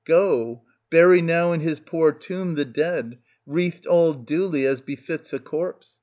Go, 0.03 0.63
bury 0.89 1.21
now 1.21 1.51
in 1.51 1.59
his 1.59 1.79
poor 1.79 2.11
tomb 2.11 2.55
the 2.55 2.65
dead, 2.65 3.19
wreathed 3.45 3.85
all 3.85 4.13
duly 4.15 4.65
as 4.65 4.81
befits 4.81 5.31
a 5.31 5.37
corpse. 5.37 5.99